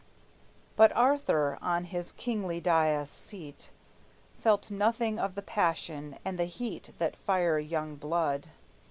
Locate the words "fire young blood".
7.15-8.47